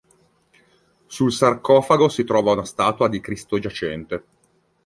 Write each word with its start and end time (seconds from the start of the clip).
Sul 1.05 1.29
sarcofago 1.31 2.09
si 2.09 2.23
trova 2.23 2.53
una 2.53 2.65
statua 2.65 3.07
di 3.07 3.19
"Cristo 3.19 3.59
giacente". 3.59 4.23